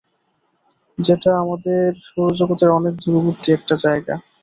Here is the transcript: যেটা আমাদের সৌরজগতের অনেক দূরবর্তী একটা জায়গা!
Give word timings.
যেটা 0.97 1.31
আমাদের 1.43 1.79
সৌরজগতের 2.07 2.69
অনেক 2.69 2.93
দূরবর্তী 3.03 3.49
একটা 3.51 3.75
জায়গা! 3.83 4.15